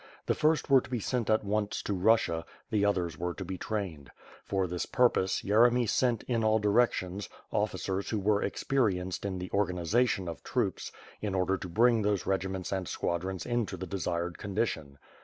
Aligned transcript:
The 0.25 0.33
first 0.33 0.67
were 0.67 0.81
to 0.81 0.89
be 0.89 0.99
sent 0.99 1.29
at 1.29 1.43
once 1.43 1.83
to 1.83 1.93
Russia, 1.93 2.43
the 2.71 2.83
others 2.83 3.19
were 3.19 3.35
to 3.35 3.45
be 3.45 3.59
trained. 3.59 4.09
For 4.43 4.65
this 4.65 4.87
purpose, 4.87 5.43
Yeremy 5.43 5.87
sent, 5.87 6.23
in 6.23 6.43
all 6.43 6.57
directions, 6.57 7.29
officers 7.51 8.09
who 8.09 8.17
were 8.17 8.41
experienced 8.41 9.25
in 9.25 9.37
the 9.37 9.51
organization 9.51 10.27
of 10.27 10.43
troops, 10.43 10.91
in 11.21 11.35
order 11.35 11.55
to 11.55 11.69
bring 11.69 12.01
those 12.01 12.25
regi 12.25 12.47
ments 12.47 12.71
and 12.71 12.87
squadrons 12.87 13.45
into 13.45 13.77
the 13.77 13.85
desired 13.85 14.39
condition. 14.39 14.97